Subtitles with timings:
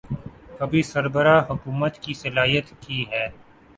[0.57, 3.25] کمی سربراہ حکومت کی صلاحیت کی ہے۔